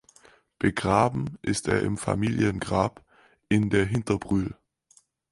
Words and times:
Begraben 0.57 1.37
ist 1.43 1.67
er 1.67 1.83
im 1.83 1.95
Familiengrab 1.95 3.05
in 3.49 3.69
der 3.69 3.85
Hinterbrühl. 3.85 4.57